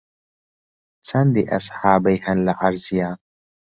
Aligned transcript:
چەندی 1.07 1.47
ئەسحابەی 1.51 2.23
هەن 2.25 2.39
لە 2.47 2.53
عەرزییە 2.61 3.11